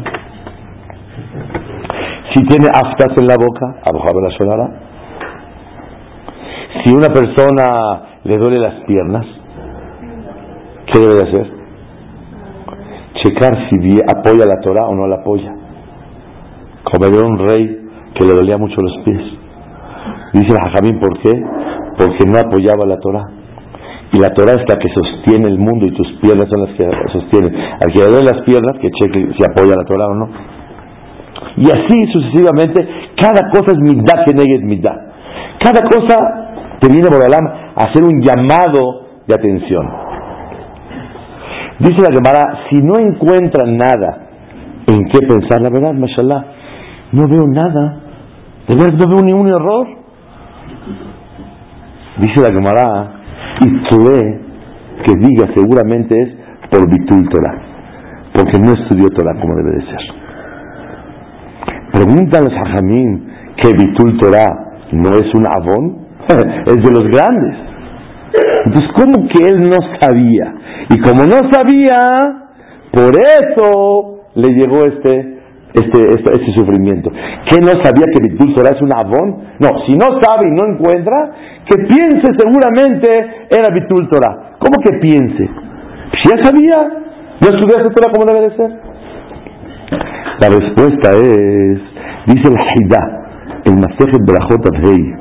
[2.34, 4.70] Si tiene aftas en la boca, a lo la sonará.
[6.84, 9.26] Si una persona le duele las piernas,
[10.94, 11.52] ¿qué debe de hacer?
[13.22, 15.54] Checar si apoya la Torah o no la apoya.
[16.84, 19.22] Como era un rey que le dolía mucho los pies.
[20.34, 21.32] Dice el Jajamín, ¿por qué?
[21.98, 23.39] Porque no apoyaba la Torah.
[24.12, 26.90] Y la Torah es la que sostiene el mundo y tus piernas son las que
[27.14, 27.54] sostienen.
[27.80, 30.30] Al que le duele las piernas, que cheque si apoya la Torah o no.
[31.58, 32.88] Y así sucesivamente,
[33.20, 35.10] cada cosa es midá que negue midá.
[35.64, 36.18] Cada cosa
[36.80, 39.86] te viene a hacer un llamado de atención.
[41.80, 44.28] Dice la Gemara, si no encuentran nada
[44.88, 46.46] en qué pensar, la verdad, mashallah,
[47.12, 48.00] no veo nada.
[48.68, 49.88] De verdad no veo ningún error.
[52.18, 53.19] Dice la Gemara,
[53.60, 54.40] cree
[55.06, 56.30] que diga seguramente es
[56.70, 57.58] por Bitul Torah,
[58.34, 60.00] porque no estudió Torah como debe de ser.
[61.94, 63.26] Preguntan los hajamim
[63.58, 66.08] que Bitul Torah no es un avón,
[66.66, 67.70] es de los grandes.
[68.66, 70.54] Entonces, ¿cómo que él no sabía?
[70.90, 72.50] Y como no sabía,
[72.92, 75.39] por eso le llegó este,
[75.74, 77.12] este, este, este sufrimiento.
[77.50, 79.38] ¿Qué no sabía que Bitul es un avón?
[79.60, 81.32] No, si no sabe y no encuentra,
[81.70, 83.08] que piense seguramente
[83.50, 84.58] era Bitul Torah.
[84.58, 85.50] ¿Cómo que piense?
[86.18, 87.06] Si ya sabía,
[87.42, 88.72] no estudiaste Torah como debe de ser.
[90.42, 91.80] La respuesta es,
[92.26, 95.14] dice el Haidá, el Masejet Brajot Rey,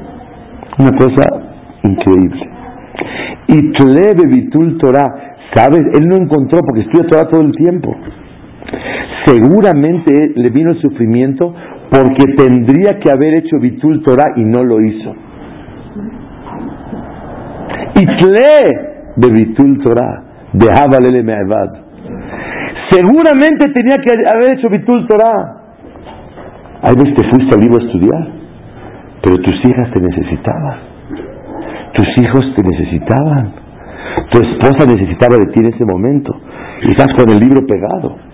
[0.78, 1.26] una cosa
[1.82, 2.50] increíble.
[3.48, 5.82] Y Tlebe Bitul Torah, ¿sabes?
[5.94, 7.94] Él no encontró porque estudia Torah todo el tiempo.
[9.24, 11.54] Seguramente le vino el sufrimiento
[11.90, 15.14] porque tendría que haber hecho Bitul Torah y no lo hizo.
[17.94, 21.88] Y Tle Bitul Torah, de Habalele Me'avad
[22.90, 25.56] Seguramente tenía que haber hecho Bitul Torah.
[26.82, 28.28] Hay veces te fuiste al libro a estudiar,
[29.22, 30.78] pero tus hijas te necesitaban.
[31.92, 33.52] Tus hijos te necesitaban.
[34.30, 36.32] Tu esposa necesitaba de ti en ese momento.
[36.82, 38.27] Y estás con el libro pegado.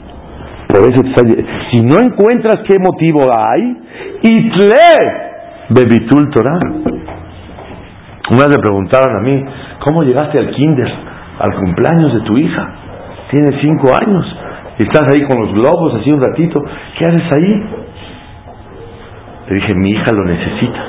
[1.72, 3.77] Si no encuentras qué motivo hay,
[4.22, 5.25] itle
[5.70, 6.59] Bitul Torah.
[8.31, 9.45] Una vez me preguntaron a mí,
[9.85, 10.91] ¿cómo llegaste al kinder,
[11.39, 12.75] al cumpleaños de tu hija?
[13.31, 14.25] Tiene cinco años.
[14.79, 16.61] Estás ahí con los globos, así un ratito.
[16.99, 17.64] ¿Qué haces ahí?
[19.49, 20.85] Le dije, mi hija lo necesita.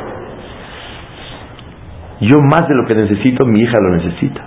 [2.21, 4.41] Yo más de lo que necesito, mi hija lo necesita.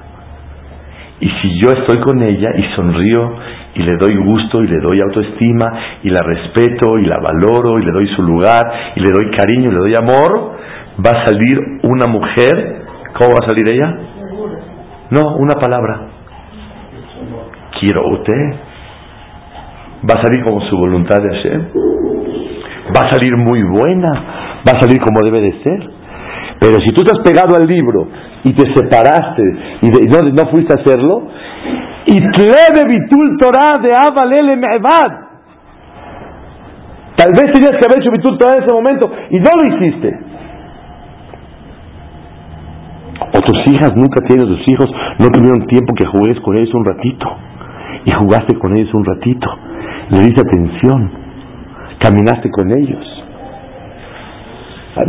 [1.20, 3.34] Y si yo estoy con ella y sonrío
[3.78, 5.64] y le doy gusto y le doy autoestima
[6.02, 8.60] y la respeto y la valoro y le doy su lugar
[8.96, 10.52] y le doy cariño y le doy amor,
[11.04, 12.82] va a salir una mujer,
[13.18, 13.96] ¿cómo va a salir ella?
[15.10, 16.08] No, una palabra.
[17.80, 18.68] Quiero usted
[20.04, 21.60] va a salir como su voluntad de hacer,
[22.94, 24.08] va a salir muy buena,
[24.66, 25.90] va a salir como debe de ser.
[26.60, 28.08] Pero si tú te has pegado al libro
[28.44, 29.42] y te separaste
[29.82, 31.28] y no, no, fuiste a hacerlo,
[32.08, 35.28] y tlebe bitul Torah de Avalele Me'evad.
[37.16, 40.18] Tal vez tenías que haber hecho bitul en ese momento y no lo hiciste.
[43.36, 44.86] O tus hijas nunca tienen, tus hijos
[45.18, 47.26] no tuvieron tiempo que jugues con ellos un ratito.
[48.04, 49.48] Y jugaste con ellos un ratito
[50.10, 51.10] le diste atención,
[51.98, 53.04] caminaste con ellos.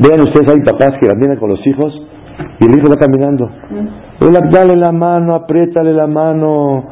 [0.04, 1.94] Vean ustedes, hay papás que caminan con los hijos
[2.60, 3.50] y el hijo va caminando.
[4.52, 6.84] Dale la mano, apriétale la mano,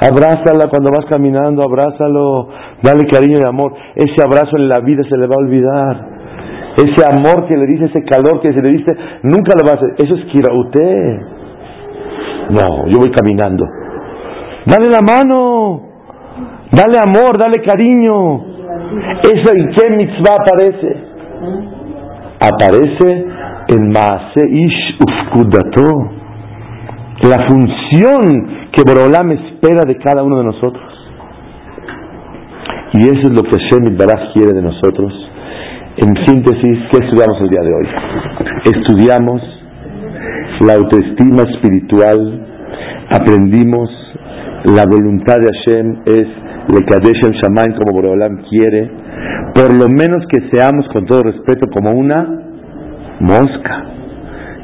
[0.00, 2.48] abrázala cuando vas caminando, abrázalo,
[2.82, 3.74] dale cariño y amor.
[3.94, 6.14] Ese abrazo en la vida se le va a olvidar.
[6.76, 8.92] ese amor que le dice, ese calor que se le dice,
[9.22, 9.94] nunca lo va a hacer.
[9.98, 11.20] Eso es usted.
[12.50, 13.64] No, yo voy caminando.
[14.66, 15.82] Dale la mano,
[16.72, 18.54] dale amor, dale cariño.
[19.22, 20.96] ¿Eso en qué mitzvah aparece?
[22.40, 23.33] Aparece
[23.68, 26.10] en Maase Ish Ufkudato,
[27.22, 30.84] la función que Borolam espera de cada uno de nosotros.
[32.92, 35.12] Y eso es lo que Hashem Baraj quiere de nosotros.
[35.96, 37.88] En síntesis, ¿qué estudiamos el día de hoy?
[38.64, 39.42] Estudiamos
[40.60, 42.46] la autoestima espiritual,
[43.10, 43.90] aprendimos
[44.64, 46.26] la voluntad de Hashem es
[46.68, 48.90] le Kadesh el Shamaim como Borolam quiere,
[49.54, 52.53] por lo menos que seamos con todo respeto como una
[53.20, 53.84] mosca,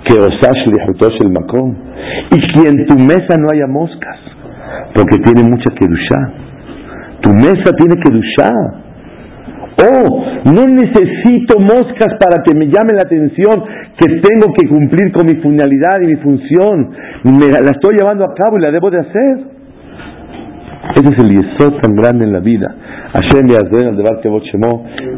[0.04, 1.74] que osash el makom,
[2.30, 4.18] y que en tu mesa no haya moscas,
[4.94, 6.32] porque tiene mucha kedushá.
[7.20, 8.48] Tu mesa tiene kedushá.
[9.82, 13.64] Oh, no necesito moscas para que me llame la atención
[13.96, 16.90] que tengo que cumplir con mi finalidad y mi función.
[17.24, 19.60] Me, la estoy llevando a cabo y la debo de hacer.
[20.96, 22.74] Ese es el yesod tan grande en la vida.
[23.12, 23.70] Hashem al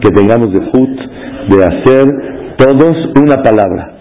[0.00, 1.00] que tengamos de hut
[1.48, 3.92] de hacer todos una palabra.